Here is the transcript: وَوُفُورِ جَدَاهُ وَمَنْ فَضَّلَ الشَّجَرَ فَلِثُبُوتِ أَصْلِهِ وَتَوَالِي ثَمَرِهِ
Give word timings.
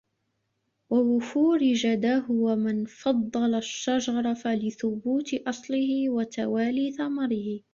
وَوُفُورِ 0.89 1.73
جَدَاهُ 1.73 2.31
وَمَنْ 2.31 2.85
فَضَّلَ 2.85 3.55
الشَّجَرَ 3.55 4.35
فَلِثُبُوتِ 4.35 5.33
أَصْلِهِ 5.33 6.09
وَتَوَالِي 6.09 6.91
ثَمَرِهِ 6.91 7.61